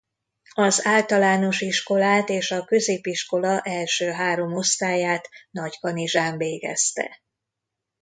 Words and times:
Az 0.55 0.85
általános 0.85 1.61
iskolát 1.61 2.29
és 2.29 2.51
a 2.51 2.65
középiskola 2.65 3.61
első 3.61 4.09
három 4.09 4.53
osztályát 4.53 5.29
Nagykanizsán 5.51 6.37
végezte. 6.37 7.21